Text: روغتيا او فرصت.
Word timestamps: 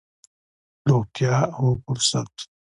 روغتيا 0.89 1.35
او 1.57 1.65
فرصت. 1.85 2.33